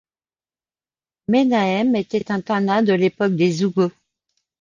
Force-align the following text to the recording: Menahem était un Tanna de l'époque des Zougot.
Menahem 1.27 1.93
était 1.95 2.31
un 2.31 2.41
Tanna 2.41 2.81
de 2.81 2.91
l'époque 2.93 3.35
des 3.35 3.51
Zougot. 3.51 3.91